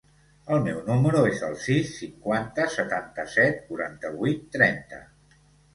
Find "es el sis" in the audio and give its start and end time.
1.33-1.91